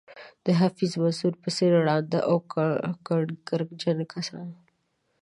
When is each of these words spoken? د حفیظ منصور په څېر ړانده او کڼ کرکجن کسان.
د 0.45 0.47
حفیظ 0.61 0.91
منصور 1.01 1.33
په 1.43 1.49
څېر 1.55 1.71
ړانده 1.87 2.19
او 2.29 2.35
کڼ 3.07 3.25
کرکجن 3.47 3.97
کسان. 4.13 4.49